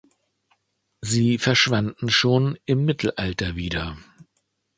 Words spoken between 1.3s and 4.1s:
verschwanden schon im Mittelalter wieder.